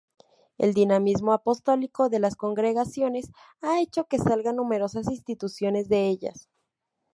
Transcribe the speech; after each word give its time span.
El 0.57 0.73
dinamismo 0.73 1.31
apostólico 1.31 2.09
de 2.09 2.17
las 2.17 2.35
Congregaciones 2.35 3.29
ha 3.61 3.79
hecho 3.83 4.05
que 4.07 4.17
salgan 4.17 4.55
numerosas 4.55 5.07
instituciones 5.11 5.89
de 5.89 6.07
ellas. 6.07 6.49